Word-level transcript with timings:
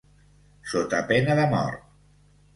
Sota 0.71 1.03
pena 1.13 1.37
de 1.41 1.47
mort. 1.53 1.87